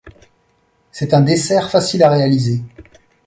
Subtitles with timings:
[0.91, 2.63] C'est un dessert facile à réaliser.